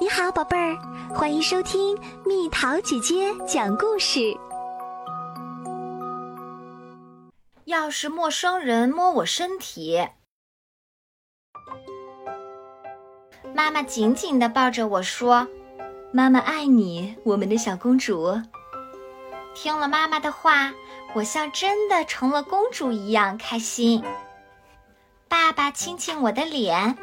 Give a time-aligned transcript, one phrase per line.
[0.00, 0.78] 你好，宝贝儿，
[1.12, 4.20] 欢迎收听蜜桃姐姐讲故事。
[7.64, 10.06] 要是陌生人摸我身体，
[13.52, 15.48] 妈妈紧紧地抱着我说
[16.14, 18.40] ：“妈妈爱你，我们的小公主。”
[19.52, 20.72] 听了妈妈的话，
[21.14, 24.04] 我像真的成了公主一样开心。
[25.26, 26.96] 爸爸亲亲我的脸，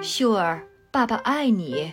[0.00, 1.92] 秀儿，爸爸爱你。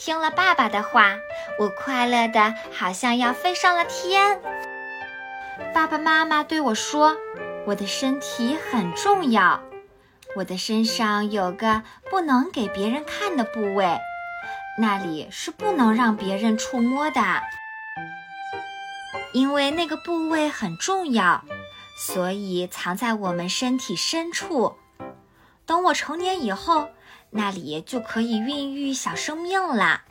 [0.00, 1.18] 听了爸爸的话，
[1.58, 4.40] 我快乐的好像要飞上了天。
[5.74, 7.18] 爸爸妈妈对我说
[7.68, 9.62] ：“我的身体很重要，
[10.36, 13.98] 我的身上有个不能给别人看的部位，
[14.78, 17.20] 那里是不能让别人触摸的。
[19.34, 21.44] 因为那个部位很重要，
[21.98, 24.78] 所以藏在我们身体深处。
[25.66, 26.88] 等我成年以后。”
[27.30, 30.02] 那里就可以孕育小生命了。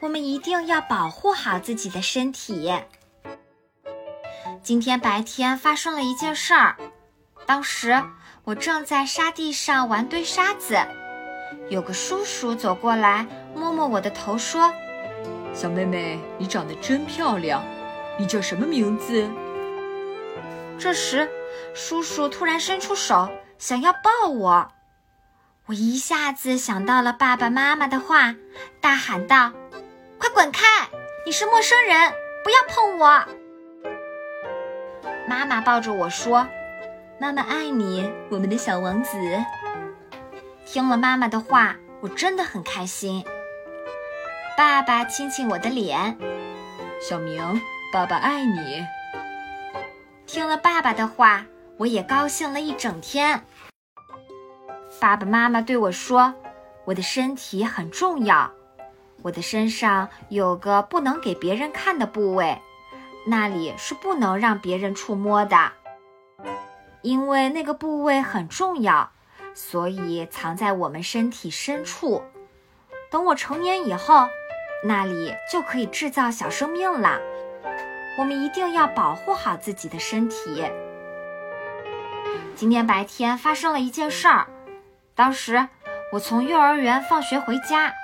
[0.00, 2.72] 我们一定要保护好自己的身体。
[4.62, 6.76] 今天白天发生了一件事儿，
[7.46, 8.02] 当时
[8.44, 10.78] 我正在沙地上玩堆沙子，
[11.68, 14.72] 有个叔叔走过来，摸摸我的头，说
[15.52, 17.62] ：“小妹妹，你长得真漂亮，
[18.18, 19.28] 你叫什么名字？”
[20.78, 21.28] 这时，
[21.74, 23.28] 叔叔突然伸出手，
[23.58, 24.70] 想要抱我。
[25.66, 28.34] 我一下子想到了爸爸妈妈的话，
[28.82, 29.50] 大喊道
[30.20, 30.60] ：“快滚开！
[31.24, 32.12] 你是陌生人，
[32.44, 33.24] 不要碰我！”
[35.26, 36.46] 妈妈抱着我说
[37.18, 39.16] ：“妈妈爱你，我们的小王子。”
[40.66, 43.24] 听了妈妈的话，我真的很开心。
[44.58, 46.18] 爸爸亲亲我的脸
[47.00, 48.84] ：“小明，爸爸爱你。”
[50.28, 51.46] 听了爸爸的话，
[51.78, 53.42] 我也高兴了一整天。
[55.00, 56.34] 爸爸妈妈对我说
[56.86, 58.50] ：“我的身体很重要，
[59.22, 62.58] 我的身上有个不能给别人看的部位，
[63.26, 65.72] 那里是不能让别人触摸的。
[67.02, 69.10] 因为那个部位很重要，
[69.52, 72.22] 所以藏在我们身体深处。
[73.10, 74.26] 等我成年以后，
[74.84, 77.20] 那里就可以制造小生命了。
[78.16, 80.64] 我们一定要保护好自己的身体。
[82.56, 84.46] 今天白天发生了一件事儿。”
[85.14, 85.68] 当时
[86.12, 87.94] 我从幼儿园放学回家，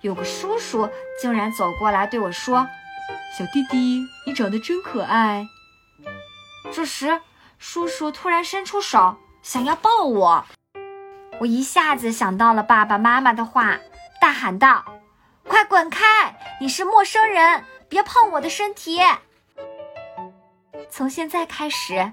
[0.00, 0.88] 有个叔叔
[1.20, 2.66] 竟然走过来对我说
[3.36, 5.46] ：“小弟弟，你长得真可爱。”
[6.72, 7.20] 这时，
[7.58, 10.44] 叔叔突然伸出手想要抱我，
[11.38, 13.78] 我一下子想到了爸爸妈妈的话，
[14.20, 14.84] 大喊道
[15.46, 16.04] ：“快滚开！
[16.60, 19.00] 你是陌生人，别碰我的身体！”
[20.90, 22.12] 从现在开始，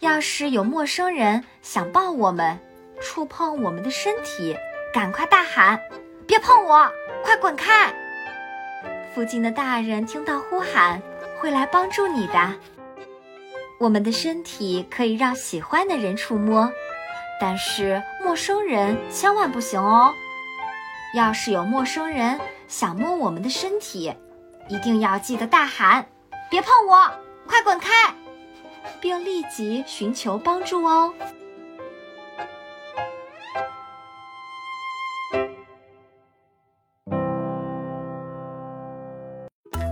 [0.00, 2.58] 要是有陌生人想抱我们，
[3.00, 4.56] 触碰我们的身体，
[4.92, 5.80] 赶快大喊
[6.26, 6.88] ：“别碰我，
[7.24, 7.92] 快滚开！”
[9.14, 11.02] 附近的大人听到呼喊，
[11.38, 12.54] 会来帮助你的。
[13.78, 16.70] 我们的身体可以让喜欢的人触摸，
[17.40, 20.12] 但是陌生人千万不行哦。
[21.14, 22.38] 要是有陌生人
[22.68, 24.14] 想摸我们的身体，
[24.68, 26.06] 一定要记得大喊
[26.48, 27.10] ：“别碰我，
[27.48, 27.90] 快滚开！”
[29.00, 31.12] 并立即寻求帮助哦。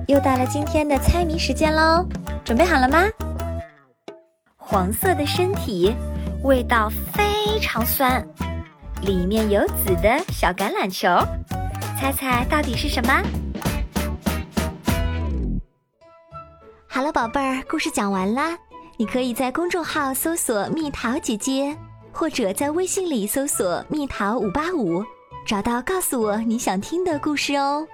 [0.08, 2.02] 又到了今天的猜谜时间喽，
[2.42, 3.04] 准备好了吗？
[4.56, 5.94] 黄色的身体，
[6.42, 8.26] 味道非常酸，
[9.02, 11.10] 里面有紫的小橄榄球，
[12.00, 13.22] 猜猜到底是什么？
[16.86, 18.56] 好了，宝贝儿，故事讲完啦。
[18.96, 21.76] 你可以在公众号搜索“蜜桃姐姐”，
[22.12, 25.04] 或者在微信里搜索“蜜桃五八五”，
[25.46, 27.86] 找到告诉我你想听的故事哦。